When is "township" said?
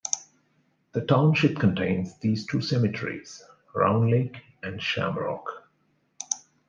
1.01-1.59